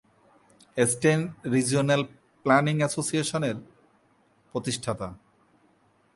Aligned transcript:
Steyn 0.77 1.21
regional 1.53 2.01
planning 2.45 2.75
অ্যাসোসিয়েশনের 2.81 3.57
প্রতিষ্ঠাতা। 4.55 5.07